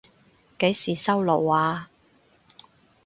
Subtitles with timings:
[0.57, 1.91] 幾時收爐啊？